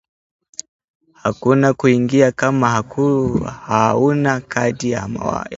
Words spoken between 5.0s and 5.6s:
mwaliko